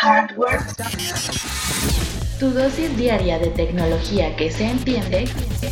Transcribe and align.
Hardware. 0.00 0.60
Tu 2.38 2.50
dosis 2.50 2.96
diaria 2.96 3.36
de 3.40 3.48
tecnología 3.48 4.36
que 4.36 4.48
se 4.48 4.70
entiende 4.70 5.24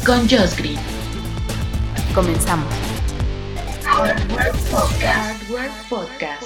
con 0.04 0.18
Josh 0.28 0.56
Green. 0.58 0.80
Comenzamos. 2.12 2.66
Hardware 3.84 4.50
Podcast. 4.68 5.04
Hardware 5.04 5.70
Podcast. 5.88 6.42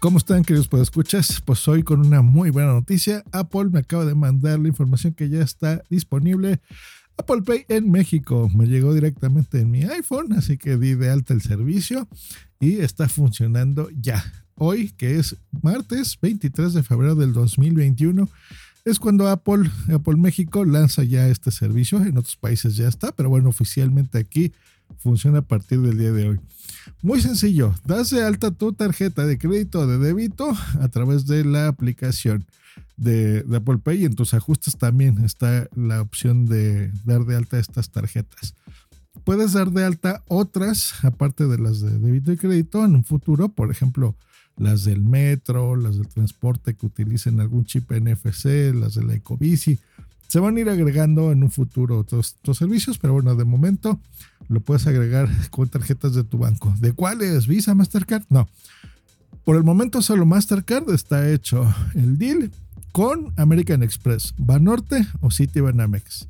¿Cómo 0.00 0.18
están, 0.18 0.42
queridos 0.42 0.68
escuchas? 0.82 1.40
Pues 1.44 1.68
hoy 1.68 1.84
con 1.84 2.04
una 2.04 2.22
muy 2.22 2.50
buena 2.50 2.72
noticia. 2.72 3.22
Apple 3.30 3.66
me 3.70 3.78
acaba 3.78 4.04
de 4.04 4.16
mandar 4.16 4.58
la 4.58 4.66
información 4.66 5.14
que 5.14 5.28
ya 5.28 5.42
está 5.42 5.84
disponible. 5.88 6.60
Apple 7.16 7.42
Pay 7.42 7.66
en 7.68 7.88
México 7.88 8.50
me 8.52 8.66
llegó 8.66 8.92
directamente 8.94 9.60
en 9.60 9.70
mi 9.70 9.84
iPhone, 9.84 10.32
así 10.32 10.58
que 10.58 10.76
di 10.76 10.94
de 10.94 11.08
alta 11.08 11.34
el 11.34 11.40
servicio 11.40 12.08
y 12.58 12.80
está 12.80 13.08
funcionando 13.08 13.90
ya. 13.90 14.24
Hoy, 14.58 14.90
que 14.96 15.18
es 15.18 15.36
martes 15.62 16.18
23 16.20 16.74
de 16.74 16.82
febrero 16.82 17.14
del 17.14 17.32
2021, 17.32 18.28
es 18.84 18.98
cuando 18.98 19.28
Apple, 19.28 19.70
Apple 19.92 20.16
México 20.16 20.64
lanza 20.64 21.04
ya 21.04 21.28
este 21.28 21.50
servicio. 21.50 22.02
En 22.02 22.18
otros 22.18 22.36
países 22.36 22.76
ya 22.76 22.88
está, 22.88 23.12
pero 23.12 23.28
bueno, 23.28 23.50
oficialmente 23.50 24.18
aquí 24.18 24.52
funciona 24.98 25.38
a 25.38 25.42
partir 25.42 25.80
del 25.80 25.98
día 25.98 26.12
de 26.12 26.30
hoy. 26.30 26.40
Muy 27.02 27.20
sencillo, 27.20 27.74
das 27.84 28.10
de 28.10 28.24
alta 28.24 28.50
tu 28.50 28.72
tarjeta 28.72 29.26
de 29.26 29.38
crédito 29.38 29.80
o 29.80 29.86
de 29.86 29.98
débito 29.98 30.56
a 30.80 30.88
través 30.88 31.26
de 31.26 31.44
la 31.44 31.68
aplicación 31.68 32.44
de, 32.96 33.44
Apple 33.54 33.78
Pay 33.78 34.04
en 34.04 34.14
tus 34.14 34.34
ajustes 34.34 34.76
también 34.76 35.24
está 35.24 35.68
la 35.76 36.00
opción 36.00 36.46
de 36.46 36.90
dar 37.04 37.24
de 37.24 37.36
alta 37.36 37.58
estas 37.58 37.90
tarjetas. 37.90 38.54
Puedes 39.24 39.52
dar 39.52 39.70
de 39.70 39.84
alta 39.84 40.22
otras, 40.26 41.04
aparte 41.04 41.46
de 41.46 41.58
las 41.58 41.80
de 41.80 41.98
débito 41.98 42.32
y 42.32 42.36
crédito, 42.36 42.84
en 42.84 42.96
un 42.96 43.04
futuro, 43.04 43.48
por 43.50 43.70
ejemplo, 43.70 44.16
las 44.58 44.84
del 44.84 45.02
metro, 45.02 45.76
las 45.76 45.96
del 45.96 46.08
transporte 46.08 46.74
que 46.74 46.86
utilicen 46.86 47.40
algún 47.40 47.64
chip 47.64 47.90
NFC, 47.90 48.74
las 48.74 48.94
de 48.94 49.04
la 49.04 49.14
Ecobici. 49.14 49.78
Se 50.26 50.40
van 50.40 50.56
a 50.56 50.60
ir 50.60 50.68
agregando 50.68 51.32
en 51.32 51.42
un 51.42 51.50
futuro 51.50 51.98
otros, 51.98 52.36
otros 52.40 52.58
servicios, 52.58 52.98
pero 52.98 53.14
bueno, 53.14 53.34
de 53.34 53.44
momento 53.44 53.98
lo 54.48 54.60
puedes 54.60 54.86
agregar 54.86 55.28
con 55.50 55.68
tarjetas 55.68 56.14
de 56.14 56.24
tu 56.24 56.38
banco. 56.38 56.74
¿De 56.80 56.92
cuáles? 56.92 57.46
¿Visa, 57.46 57.74
Mastercard? 57.74 58.24
No. 58.28 58.48
Por 59.44 59.56
el 59.56 59.64
momento 59.64 60.02
solo 60.02 60.26
Mastercard 60.26 60.90
está 60.90 61.30
hecho 61.30 61.74
el 61.94 62.18
deal 62.18 62.50
con 62.92 63.32
American 63.36 63.82
Express, 63.82 64.34
Banorte 64.36 65.06
o 65.20 65.30
Citibanamex. 65.30 66.28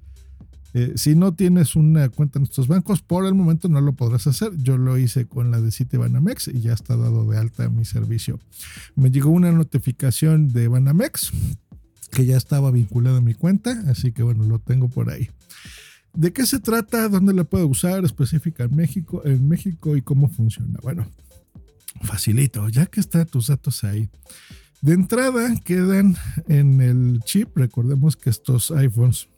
Eh, 0.74 0.92
si 0.96 1.14
no 1.14 1.34
tienes 1.34 1.76
una 1.76 2.08
cuenta 2.08 2.38
en 2.38 2.44
estos 2.44 2.68
bancos, 2.68 3.00
por 3.00 3.24
el 3.24 3.34
momento 3.34 3.68
no 3.68 3.80
lo 3.80 3.94
podrás 3.94 4.26
hacer. 4.26 4.52
Yo 4.58 4.76
lo 4.76 4.98
hice 4.98 5.26
con 5.26 5.50
la 5.50 5.60
de 5.60 5.70
Citibanamex 5.70 6.48
y 6.48 6.60
ya 6.60 6.72
está 6.72 6.96
dado 6.96 7.28
de 7.28 7.38
alta 7.38 7.68
mi 7.68 7.84
servicio. 7.84 8.38
Me 8.94 9.10
llegó 9.10 9.30
una 9.30 9.52
notificación 9.52 10.48
de 10.48 10.68
Banamex 10.68 11.32
que 12.10 12.26
ya 12.26 12.36
estaba 12.36 12.70
vinculado 12.70 13.18
a 13.18 13.20
mi 13.20 13.34
cuenta, 13.34 13.82
así 13.88 14.12
que 14.12 14.22
bueno, 14.22 14.44
lo 14.44 14.58
tengo 14.58 14.88
por 14.88 15.10
ahí. 15.10 15.30
¿De 16.14 16.32
qué 16.32 16.46
se 16.46 16.58
trata? 16.58 17.08
¿Dónde 17.08 17.32
la 17.32 17.44
puedo 17.44 17.66
usar 17.66 18.04
específica 18.04 18.64
en 18.64 18.74
México, 18.74 19.22
en 19.24 19.48
México 19.48 19.96
y 19.96 20.02
cómo 20.02 20.28
funciona? 20.28 20.78
Bueno, 20.82 21.06
facilito, 22.02 22.68
ya 22.68 22.86
que 22.86 23.00
están 23.00 23.26
tus 23.26 23.48
datos 23.48 23.84
ahí. 23.84 24.08
De 24.80 24.94
entrada 24.94 25.54
quedan 25.64 26.16
en 26.46 26.80
el 26.80 27.20
chip, 27.24 27.56
recordemos 27.56 28.16
que 28.16 28.30
estos 28.30 28.70
iPhones 28.70 29.28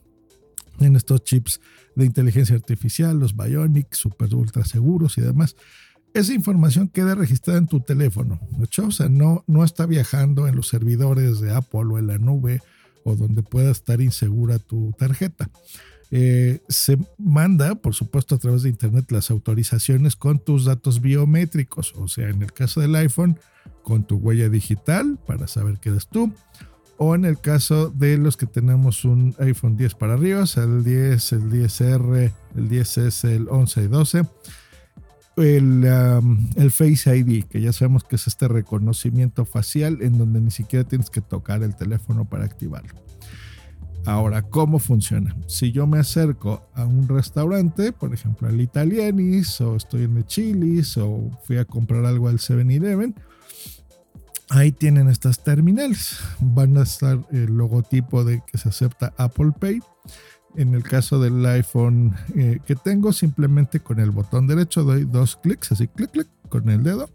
en 0.85 0.95
estos 0.95 1.23
chips 1.23 1.61
de 1.95 2.05
inteligencia 2.05 2.55
artificial, 2.55 3.19
los 3.19 3.35
Bionic, 3.35 3.93
super 3.93 4.33
ultra 4.33 4.65
seguros 4.65 5.17
y 5.17 5.21
demás. 5.21 5.55
Esa 6.13 6.33
información 6.33 6.89
queda 6.89 7.15
registrada 7.15 7.59
en 7.59 7.67
tu 7.67 7.79
teléfono, 7.79 8.39
O 8.83 8.91
sea, 8.91 9.07
no, 9.07 9.43
no 9.47 9.63
está 9.63 9.85
viajando 9.85 10.47
en 10.47 10.55
los 10.55 10.67
servidores 10.67 11.39
de 11.39 11.53
Apple 11.53 11.85
o 11.91 11.99
en 11.99 12.07
la 12.07 12.17
nube 12.17 12.61
o 13.03 13.15
donde 13.15 13.43
pueda 13.43 13.71
estar 13.71 14.01
insegura 14.01 14.59
tu 14.59 14.93
tarjeta. 14.97 15.49
Eh, 16.13 16.59
se 16.67 16.97
manda, 17.17 17.75
por 17.75 17.95
supuesto, 17.95 18.35
a 18.35 18.37
través 18.37 18.63
de 18.63 18.69
Internet 18.69 19.09
las 19.11 19.31
autorizaciones 19.31 20.17
con 20.17 20.39
tus 20.39 20.65
datos 20.65 20.99
biométricos, 20.99 21.93
o 21.95 22.09
sea, 22.09 22.29
en 22.29 22.41
el 22.41 22.51
caso 22.51 22.81
del 22.81 22.95
iPhone, 22.95 23.39
con 23.81 24.03
tu 24.03 24.17
huella 24.17 24.49
digital 24.49 25.17
para 25.25 25.47
saber 25.47 25.79
que 25.79 25.89
eres 25.89 26.09
tú, 26.09 26.33
o 27.03 27.15
en 27.15 27.25
el 27.25 27.39
caso 27.39 27.89
de 27.89 28.15
los 28.19 28.37
que 28.37 28.45
tenemos 28.45 29.05
un 29.05 29.33
iPhone 29.39 29.75
10 29.75 29.95
para 29.95 30.13
arriba, 30.13 30.45
sea, 30.45 30.65
el 30.65 30.83
10, 30.83 31.31
el 31.31 31.49
10R, 31.49 32.31
el 32.55 32.69
10S, 32.69 33.27
el 33.27 33.47
11 33.49 33.81
y 33.81 33.87
12, 33.87 34.23
el, 35.37 35.83
um, 36.19 36.47
el 36.57 36.69
Face 36.69 37.17
ID, 37.17 37.45
que 37.45 37.59
ya 37.59 37.73
sabemos 37.73 38.03
que 38.03 38.17
es 38.17 38.27
este 38.27 38.47
reconocimiento 38.47 39.45
facial 39.45 39.97
en 40.01 40.19
donde 40.19 40.41
ni 40.41 40.51
siquiera 40.51 40.87
tienes 40.87 41.09
que 41.09 41.21
tocar 41.21 41.63
el 41.63 41.75
teléfono 41.75 42.25
para 42.25 42.45
activarlo. 42.45 42.93
Ahora, 44.05 44.43
¿cómo 44.43 44.77
funciona? 44.77 45.35
Si 45.47 45.71
yo 45.71 45.87
me 45.87 45.97
acerco 45.97 46.69
a 46.75 46.85
un 46.85 47.07
restaurante, 47.07 47.93
por 47.93 48.13
ejemplo 48.13 48.47
al 48.47 48.61
Italianis, 48.61 49.59
o 49.59 49.75
estoy 49.75 50.03
en 50.03 50.17
el 50.17 50.25
Chili's, 50.27 50.97
o 50.97 51.31
fui 51.45 51.57
a 51.57 51.65
comprar 51.65 52.05
algo 52.05 52.27
al 52.27 52.37
7-Eleven, 52.37 53.15
ahí 54.51 54.71
tienen 54.71 55.09
estas 55.09 55.43
terminales. 55.43 56.19
Van 56.39 56.77
a 56.77 56.83
estar 56.83 57.19
el 57.31 57.57
logotipo 57.57 58.23
de 58.23 58.43
que 58.45 58.57
se 58.57 58.69
acepta 58.69 59.13
Apple 59.17 59.51
Pay. 59.59 59.81
En 60.55 60.75
el 60.75 60.83
caso 60.83 61.19
del 61.19 61.45
iPhone 61.45 62.13
eh, 62.35 62.59
que 62.65 62.75
tengo, 62.75 63.13
simplemente 63.13 63.79
con 63.79 63.99
el 63.99 64.11
botón 64.11 64.47
derecho 64.47 64.83
doy 64.83 65.05
dos 65.05 65.37
clics, 65.37 65.71
así 65.71 65.87
clic, 65.87 66.11
clic, 66.11 66.27
con 66.49 66.69
el 66.69 66.83
dedo. 66.83 67.09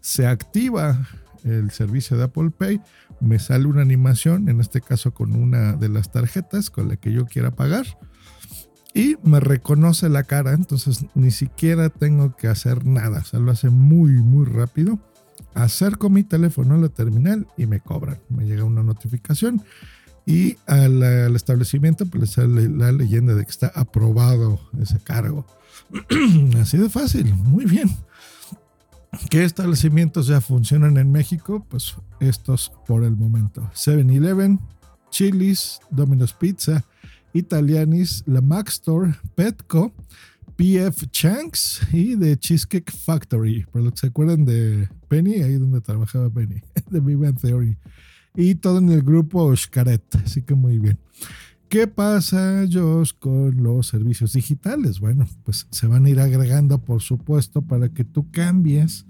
Se 0.00 0.26
activa 0.26 1.06
el 1.44 1.70
servicio 1.70 2.16
de 2.16 2.24
Apple 2.24 2.50
Pay 2.50 2.80
me 3.20 3.38
sale 3.38 3.66
una 3.66 3.82
animación, 3.82 4.48
en 4.48 4.60
este 4.60 4.80
caso 4.80 5.14
con 5.14 5.34
una 5.34 5.74
de 5.74 5.88
las 5.88 6.10
tarjetas 6.10 6.70
con 6.70 6.88
la 6.88 6.96
que 6.96 7.12
yo 7.12 7.26
quiera 7.26 7.50
pagar. 7.52 7.86
Y 8.92 9.16
me 9.22 9.40
reconoce 9.40 10.08
la 10.08 10.22
cara, 10.22 10.52
entonces 10.52 11.06
ni 11.14 11.30
siquiera 11.30 11.88
tengo 11.88 12.36
que 12.36 12.48
hacer 12.48 12.86
nada, 12.86 13.20
o 13.20 13.24
sea, 13.24 13.40
lo 13.40 13.50
hace 13.50 13.70
muy, 13.70 14.12
muy 14.12 14.46
rápido. 14.46 14.98
Acerco 15.54 16.10
mi 16.10 16.24
teléfono 16.24 16.74
a 16.74 16.78
la 16.78 16.88
terminal 16.88 17.46
y 17.56 17.66
me 17.66 17.80
cobran. 17.80 18.18
Me 18.28 18.44
llega 18.44 18.64
una 18.64 18.82
notificación 18.82 19.62
y 20.26 20.56
al, 20.66 21.02
al 21.02 21.36
establecimiento 21.36 22.06
pues 22.06 22.20
le 22.20 22.26
sale 22.26 22.68
la 22.68 22.92
leyenda 22.92 23.34
de 23.34 23.44
que 23.44 23.50
está 23.50 23.72
aprobado 23.74 24.60
ese 24.80 24.98
cargo. 24.98 25.46
Así 26.60 26.78
de 26.78 26.88
fácil, 26.88 27.34
muy 27.34 27.64
bien. 27.64 27.90
¿Qué 29.30 29.44
establecimientos 29.44 30.26
ya 30.26 30.40
funcionan 30.40 30.96
en 30.96 31.12
México? 31.12 31.64
Pues 31.68 31.94
estos 32.20 32.72
por 32.86 33.04
el 33.04 33.16
momento. 33.16 33.70
7-Eleven, 33.74 34.60
Chili's, 35.10 35.80
Domino's 35.90 36.32
Pizza, 36.32 36.84
Italianis, 37.32 38.24
La 38.26 38.40
Mac 38.40 38.68
Store, 38.68 39.14
Petco, 39.34 39.92
PF 40.56 41.06
Chanks 41.10 41.80
y 41.92 42.16
The 42.16 42.36
Cheesecake 42.36 42.90
Factory. 42.90 43.64
Por 43.70 43.82
lo 43.82 43.90
que 43.90 43.98
se 43.98 44.06
acuerdan 44.08 44.44
de 44.44 44.88
Penny, 45.08 45.42
ahí 45.42 45.54
donde 45.54 45.80
trabajaba 45.80 46.30
Penny, 46.30 46.62
de 46.90 47.00
Big 47.00 47.36
Theory. 47.40 47.76
Y 48.36 48.56
todo 48.56 48.78
en 48.78 48.90
el 48.90 49.02
grupo 49.02 49.54
Xcaret, 49.54 50.02
así 50.24 50.42
que 50.42 50.54
muy 50.54 50.78
bien. 50.78 50.98
¿Qué 51.68 51.86
pasa, 51.86 52.64
Josh, 52.70 53.12
con 53.18 53.62
los 53.62 53.88
servicios 53.88 54.32
digitales? 54.32 55.00
Bueno, 55.00 55.26
pues 55.44 55.66
se 55.70 55.86
van 55.86 56.06
a 56.06 56.10
ir 56.10 56.20
agregando, 56.20 56.78
por 56.78 57.02
supuesto, 57.02 57.62
para 57.62 57.88
que 57.88 58.04
tú 58.04 58.30
cambies 58.30 59.06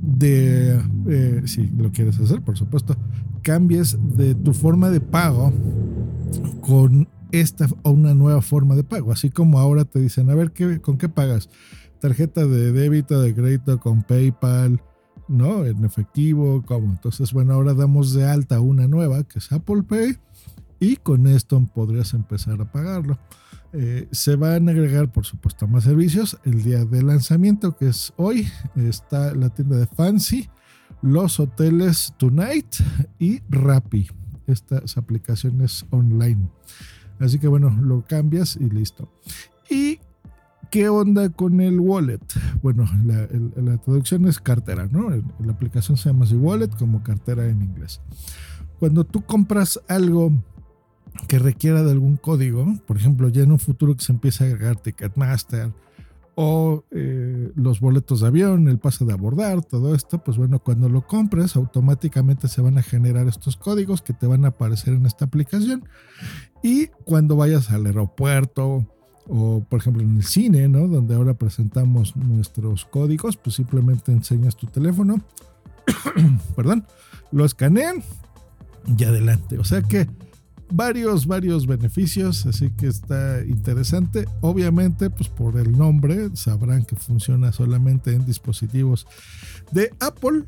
de, 0.00 0.80
eh, 1.08 1.42
si 1.44 1.66
lo 1.66 1.90
quieres 1.90 2.18
hacer, 2.18 2.42
por 2.42 2.56
supuesto, 2.56 2.96
cambies 3.42 3.98
de 4.16 4.34
tu 4.34 4.54
forma 4.54 4.90
de 4.90 5.00
pago 5.00 5.52
con 6.62 7.08
esta 7.32 7.68
o 7.82 7.90
una 7.90 8.14
nueva 8.14 8.42
forma 8.42 8.74
de 8.76 8.84
pago. 8.84 9.12
Así 9.12 9.30
como 9.30 9.58
ahora 9.58 9.84
te 9.84 10.00
dicen, 10.00 10.30
a 10.30 10.34
ver, 10.34 10.52
¿qué, 10.52 10.80
¿con 10.80 10.98
qué 10.98 11.08
pagas? 11.08 11.48
Tarjeta 12.00 12.46
de 12.46 12.72
débito, 12.72 13.20
de 13.20 13.34
crédito, 13.34 13.78
con 13.78 14.02
PayPal, 14.02 14.82
¿no? 15.28 15.64
En 15.64 15.84
efectivo, 15.84 16.62
¿cómo? 16.66 16.90
Entonces, 16.90 17.32
bueno, 17.32 17.54
ahora 17.54 17.74
damos 17.74 18.12
de 18.12 18.26
alta 18.26 18.60
una 18.60 18.86
nueva 18.88 19.22
que 19.24 19.38
es 19.38 19.52
Apple 19.52 19.82
Pay 19.84 20.16
y 20.80 20.96
con 20.96 21.26
esto 21.26 21.64
podrías 21.74 22.14
empezar 22.14 22.60
a 22.60 22.70
pagarlo. 22.70 23.18
Eh, 23.72 24.08
se 24.10 24.34
van 24.34 24.68
a 24.68 24.72
agregar, 24.72 25.12
por 25.12 25.24
supuesto, 25.24 25.68
más 25.68 25.84
servicios. 25.84 26.38
El 26.44 26.62
día 26.62 26.84
de 26.84 27.02
lanzamiento, 27.02 27.76
que 27.76 27.88
es 27.88 28.12
hoy, 28.16 28.48
está 28.74 29.34
la 29.34 29.50
tienda 29.50 29.76
de 29.76 29.86
Fancy, 29.86 30.48
los 31.02 31.38
hoteles 31.38 32.12
Tonight 32.18 32.76
y 33.18 33.40
Rappi. 33.48 34.08
Estas 34.46 34.96
aplicaciones 34.96 35.86
online. 35.90 36.48
Así 37.20 37.38
que 37.38 37.48
bueno, 37.48 37.70
lo 37.80 38.02
cambias 38.06 38.56
y 38.56 38.70
listo. 38.70 39.08
¿Y 39.68 40.00
qué 40.70 40.88
onda 40.88 41.28
con 41.28 41.60
el 41.60 41.78
wallet? 41.78 42.20
Bueno, 42.62 42.88
la, 43.04 43.76
traducción 43.78 44.26
es 44.26 44.40
cartera, 44.40 44.88
¿no? 44.90 45.10
La 45.10 45.52
aplicación 45.52 45.96
se 45.96 46.08
llama 46.08 46.26
wallet 46.32 46.70
como 46.78 47.02
cartera 47.02 47.46
en 47.46 47.62
inglés. 47.62 48.00
Cuando 48.78 49.04
tú 49.04 49.22
compras 49.22 49.80
algo 49.88 50.32
que 51.28 51.38
requiera 51.38 51.82
de 51.82 51.90
algún 51.90 52.16
código, 52.16 52.78
por 52.86 52.96
ejemplo, 52.96 53.28
ya 53.28 53.42
en 53.42 53.52
un 53.52 53.58
futuro 53.58 53.94
que 53.94 54.04
se 54.04 54.12
empiece 54.12 54.44
a 54.44 54.46
agregar 54.46 54.76
Ticketmaster 54.76 55.72
o 56.34 56.84
eh, 56.90 57.50
los 57.54 57.80
boletos 57.80 58.20
de 58.20 58.28
avión, 58.28 58.68
el 58.68 58.78
pase 58.78 59.04
de 59.04 59.12
abordar, 59.12 59.62
todo 59.64 59.94
esto, 59.94 60.22
pues 60.22 60.36
bueno, 60.36 60.58
cuando 60.60 60.88
lo 60.88 61.06
compres 61.06 61.56
automáticamente 61.56 62.48
se 62.48 62.62
van 62.62 62.78
a 62.78 62.82
generar 62.82 63.28
estos 63.28 63.56
códigos 63.56 64.02
que 64.02 64.12
te 64.12 64.26
van 64.26 64.44
a 64.44 64.48
aparecer 64.48 64.94
en 64.94 65.06
esta 65.06 65.24
aplicación 65.26 65.84
y 66.62 66.86
cuando 67.04 67.36
vayas 67.36 67.70
al 67.70 67.86
aeropuerto 67.86 68.86
o 69.26 69.64
por 69.68 69.80
ejemplo 69.80 70.02
en 70.02 70.16
el 70.16 70.24
cine, 70.24 70.68
¿no? 70.68 70.88
Donde 70.88 71.14
ahora 71.14 71.34
presentamos 71.34 72.16
nuestros 72.16 72.84
códigos, 72.84 73.36
pues 73.36 73.56
simplemente 73.56 74.12
enseñas 74.12 74.56
tu 74.56 74.66
teléfono, 74.66 75.20
perdón, 76.56 76.86
lo 77.30 77.44
escanean 77.44 78.02
y 78.98 79.04
adelante. 79.04 79.58
O 79.58 79.64
sea 79.64 79.82
que 79.82 80.08
varios, 80.70 81.26
varios 81.26 81.66
beneficios, 81.66 82.46
así 82.46 82.70
que 82.70 82.86
está 82.86 83.42
interesante. 83.44 84.26
Obviamente, 84.40 85.10
pues 85.10 85.28
por 85.28 85.58
el 85.58 85.76
nombre 85.76 86.30
sabrán 86.34 86.84
que 86.84 86.96
funciona 86.96 87.52
solamente 87.52 88.12
en 88.12 88.24
dispositivos 88.24 89.06
de 89.72 89.92
Apple, 90.00 90.44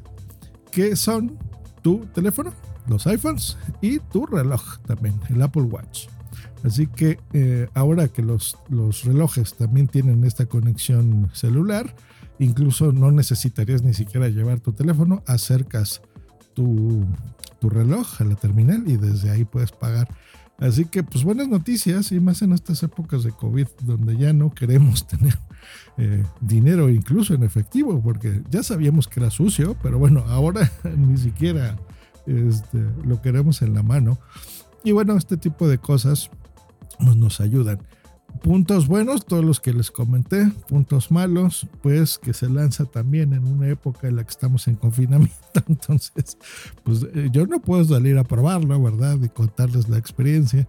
que 0.71 0.97
son 0.97 1.39
tu 1.83 2.07
teléfono, 2.15 2.53
los 2.89 3.07
iPhones 3.07 3.57
y 3.81 3.99
tu 3.99 4.27
reloj 4.27 4.79
también, 4.87 5.15
el 5.29 5.43
Apple 5.43 5.63
Watch. 5.63 6.07
Así 6.65 6.87
que 6.87 7.19
eh, 7.33 7.69
ahora 7.75 8.09
que 8.09 8.23
los, 8.23 8.57
los 8.69 9.05
relojes 9.05 9.55
también 9.55 9.89
tienen 9.89 10.25
esta 10.25 10.47
conexión 10.47 11.29
celular, 11.33 11.95
incluso 12.39 12.93
no 12.93 13.11
necesitarías 13.11 13.83
ni 13.83 13.95
siquiera 13.95 14.29
llevar 14.29 14.61
tu 14.61 14.73
teléfono, 14.73 15.23
acercas 15.27 16.03
tu, 16.55 17.05
tu 17.63 17.71
reloj 17.71 18.21
a 18.21 18.25
la 18.25 18.35
terminal 18.35 18.83
y 18.89 18.97
desde 18.97 19.31
ahí 19.31 19.45
puedes 19.45 19.71
pagar. 19.71 20.09
Así 20.59 20.85
que 20.85 21.05
pues 21.05 21.23
buenas 21.23 21.47
noticias 21.47 22.11
y 22.11 22.19
más 22.19 22.43
en 22.43 22.53
estas 22.53 22.83
épocas 22.83 23.23
de 23.23 23.31
COVID 23.31 23.69
donde 23.83 24.17
ya 24.17 24.33
no 24.33 24.53
queremos 24.53 25.07
tener 25.13 25.39
eh, 25.97 26.25
dinero 26.41 26.89
incluso 26.89 27.35
en 27.35 27.45
efectivo 27.45 28.03
porque 28.03 28.43
ya 28.51 28.65
sabíamos 28.65 29.07
que 29.07 29.21
era 29.21 29.31
sucio, 29.31 29.77
pero 29.81 29.97
bueno, 29.97 30.25
ahora 30.27 30.73
ni 30.97 31.17
siquiera 31.17 31.77
este, 32.27 32.85
lo 33.05 33.23
queremos 33.23 33.63
en 33.63 33.75
la 33.75 33.85
mano. 33.85 34.19
Y 34.83 34.91
bueno, 34.91 35.17
este 35.17 35.37
tipo 35.37 35.69
de 35.69 35.79
cosas 35.79 36.31
pues, 36.99 37.15
nos 37.15 37.41
ayudan 37.41 37.79
puntos 38.43 38.87
buenos, 38.87 39.25
todos 39.25 39.45
los 39.45 39.61
que 39.61 39.73
les 39.73 39.91
comenté, 39.91 40.51
puntos 40.69 41.11
malos, 41.11 41.67
pues 41.83 42.19
que 42.19 42.33
se 42.33 42.49
lanza 42.49 42.85
también 42.85 43.33
en 43.33 43.47
una 43.47 43.69
época 43.69 44.09
en 44.09 44.17
la 44.17 44.25
que 44.25 44.31
estamos 44.31 44.67
en 44.69 44.77
confinamiento, 44.77 45.35
entonces, 45.69 46.39
pues 46.83 47.07
eh, 47.15 47.29
yo 47.33 47.47
no 47.47 47.61
puedo 47.61 47.85
salir 47.85 48.19
a 48.19 48.25
probarlo, 48.25 48.83
¿verdad? 48.83 49.19
Y 49.23 49.29
contarles 49.29 49.89
la 49.89 49.99
experiencia, 49.99 50.67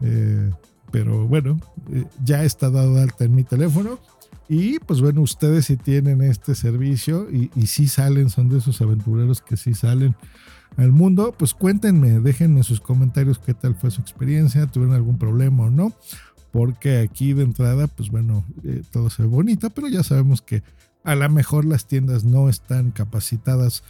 eh, 0.00 0.50
pero 0.90 1.26
bueno, 1.26 1.60
eh, 1.92 2.04
ya 2.24 2.44
está 2.44 2.70
dado 2.70 3.00
alta 3.00 3.24
en 3.24 3.34
mi 3.34 3.44
teléfono. 3.44 3.98
Y 4.46 4.78
pues 4.80 5.00
bueno, 5.00 5.22
ustedes 5.22 5.66
si 5.66 5.78
tienen 5.78 6.20
este 6.20 6.54
servicio 6.54 7.30
y, 7.30 7.50
y 7.56 7.66
si 7.66 7.88
salen, 7.88 8.28
son 8.28 8.50
de 8.50 8.58
esos 8.58 8.82
aventureros 8.82 9.40
que 9.40 9.56
sí 9.56 9.72
salen 9.72 10.14
al 10.76 10.92
mundo, 10.92 11.34
pues 11.38 11.54
cuéntenme, 11.54 12.20
déjenme 12.20 12.62
sus 12.62 12.80
comentarios 12.80 13.38
qué 13.38 13.54
tal 13.54 13.74
fue 13.74 13.90
su 13.90 14.02
experiencia, 14.02 14.66
tuvieron 14.66 14.94
algún 14.94 15.18
problema 15.18 15.64
o 15.64 15.70
no 15.70 15.94
porque 16.54 17.00
aquí 17.00 17.32
de 17.32 17.42
entrada, 17.42 17.88
pues 17.88 18.12
bueno, 18.12 18.44
eh, 18.62 18.84
todo 18.92 19.10
se 19.10 19.22
ve 19.22 19.28
bonito, 19.28 19.70
pero 19.70 19.88
ya 19.88 20.04
sabemos 20.04 20.40
que 20.40 20.62
a 21.02 21.16
lo 21.16 21.28
mejor 21.28 21.64
las 21.64 21.88
tiendas 21.88 22.22
no 22.22 22.48
están 22.48 22.92
capacitadas 22.92 23.82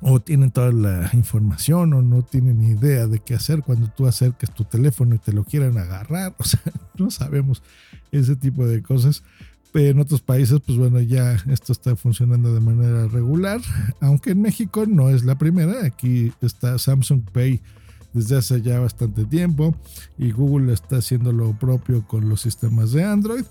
o 0.00 0.18
tienen 0.18 0.50
toda 0.50 0.72
la 0.72 1.08
información 1.12 1.94
o 1.94 2.02
no 2.02 2.22
tienen 2.22 2.64
idea 2.64 3.06
de 3.06 3.20
qué 3.20 3.36
hacer 3.36 3.62
cuando 3.62 3.86
tú 3.86 4.08
acerques 4.08 4.52
tu 4.52 4.64
teléfono 4.64 5.14
y 5.14 5.18
te 5.18 5.32
lo 5.32 5.44
quieran 5.44 5.78
agarrar. 5.78 6.34
O 6.40 6.42
sea, 6.42 6.60
no 6.98 7.12
sabemos 7.12 7.62
ese 8.10 8.34
tipo 8.34 8.66
de 8.66 8.82
cosas. 8.82 9.22
Pero 9.70 9.90
en 9.90 10.00
otros 10.00 10.20
países, 10.20 10.60
pues 10.66 10.76
bueno, 10.76 11.00
ya 11.00 11.34
esto 11.48 11.72
está 11.72 11.94
funcionando 11.94 12.52
de 12.52 12.60
manera 12.60 13.06
regular. 13.06 13.60
Aunque 14.00 14.32
en 14.32 14.42
México 14.42 14.84
no 14.86 15.10
es 15.10 15.24
la 15.24 15.38
primera. 15.38 15.86
Aquí 15.86 16.32
está 16.40 16.76
Samsung 16.76 17.22
Pay 17.30 17.62
desde 18.12 18.36
hace 18.36 18.62
ya 18.62 18.80
bastante 18.80 19.24
tiempo 19.24 19.74
y 20.18 20.32
Google 20.32 20.72
está 20.72 20.98
haciendo 20.98 21.32
lo 21.32 21.52
propio 21.58 22.06
con 22.06 22.28
los 22.28 22.40
sistemas 22.40 22.92
de 22.92 23.04
Android. 23.04 23.44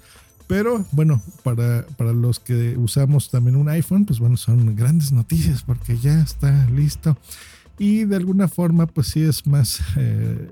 Pero 0.47 0.85
bueno, 0.91 1.21
para, 1.43 1.85
para 1.97 2.11
los 2.11 2.39
que 2.39 2.77
usamos 2.77 3.29
también 3.29 3.55
un 3.55 3.69
iPhone, 3.69 4.05
pues 4.05 4.19
bueno, 4.19 4.35
son 4.35 4.75
grandes 4.75 5.11
noticias 5.11 5.63
porque 5.63 5.97
ya 5.97 6.19
está 6.21 6.69
listo. 6.69 7.17
Y 7.79 8.03
de 8.03 8.17
alguna 8.17 8.47
forma, 8.47 8.85
pues 8.85 9.07
sí 9.07 9.21
es 9.21 9.47
más 9.47 9.79
eh, 9.95 10.51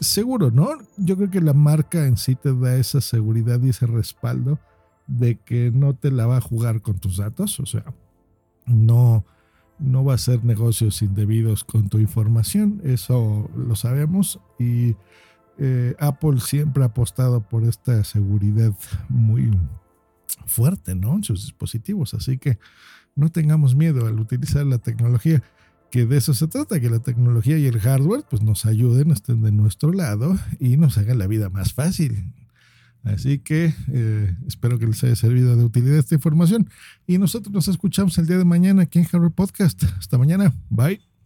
seguro, 0.00 0.50
¿no? 0.50 0.70
Yo 0.96 1.16
creo 1.16 1.30
que 1.30 1.40
la 1.40 1.52
marca 1.52 2.06
en 2.06 2.16
sí 2.16 2.34
te 2.34 2.54
da 2.54 2.76
esa 2.76 3.00
seguridad 3.00 3.60
y 3.62 3.68
ese 3.68 3.86
respaldo 3.86 4.58
de 5.06 5.36
que 5.36 5.70
no 5.72 5.94
te 5.94 6.10
la 6.10 6.26
va 6.26 6.38
a 6.38 6.40
jugar 6.40 6.80
con 6.82 6.98
tus 6.98 7.18
datos. 7.18 7.60
O 7.60 7.66
sea, 7.66 7.84
no, 8.66 9.24
no 9.78 10.04
va 10.04 10.14
a 10.14 10.18
ser 10.18 10.44
negocios 10.44 11.02
indebidos 11.02 11.64
con 11.64 11.88
tu 11.88 11.98
información, 11.98 12.80
eso 12.84 13.50
lo 13.56 13.76
sabemos 13.76 14.40
y 14.58 14.96
eh, 15.58 15.94
Apple 15.98 16.40
siempre 16.40 16.82
ha 16.82 16.86
apostado 16.86 17.40
por 17.40 17.64
esta 17.64 18.04
seguridad 18.04 18.72
muy 19.08 19.50
fuerte, 20.46 20.94
¿no? 20.94 21.16
En 21.16 21.24
sus 21.24 21.42
dispositivos, 21.42 22.14
así 22.14 22.38
que 22.38 22.58
no 23.14 23.30
tengamos 23.30 23.74
miedo 23.74 24.06
al 24.06 24.20
utilizar 24.20 24.64
la 24.66 24.78
tecnología, 24.78 25.42
que 25.90 26.06
de 26.06 26.18
eso 26.18 26.34
se 26.34 26.46
trata, 26.46 26.80
que 26.80 26.90
la 26.90 27.00
tecnología 27.00 27.58
y 27.58 27.66
el 27.66 27.80
hardware 27.80 28.24
pues 28.28 28.42
nos 28.42 28.66
ayuden, 28.66 29.10
estén 29.10 29.42
de 29.42 29.52
nuestro 29.52 29.92
lado 29.92 30.36
y 30.60 30.76
nos 30.76 30.98
hagan 30.98 31.18
la 31.18 31.26
vida 31.26 31.50
más 31.50 31.72
fácil. 31.72 32.32
Así 33.04 33.38
que 33.38 33.74
eh, 33.92 34.36
espero 34.46 34.78
que 34.78 34.86
les 34.86 35.02
haya 35.04 35.16
servido 35.16 35.56
de 35.56 35.64
utilidad 35.64 35.98
esta 35.98 36.14
información. 36.14 36.68
Y 37.06 37.18
nosotros 37.18 37.52
nos 37.52 37.68
escuchamos 37.68 38.18
el 38.18 38.26
día 38.26 38.38
de 38.38 38.44
mañana 38.44 38.82
aquí 38.82 38.98
en 38.98 39.06
Harvard 39.10 39.32
Podcast. 39.32 39.84
Hasta 39.98 40.18
mañana. 40.18 40.52
Bye. 40.68 41.17